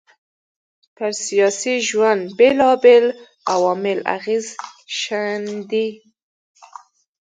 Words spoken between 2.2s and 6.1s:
بېلابېل عوامل اغېز ښېندي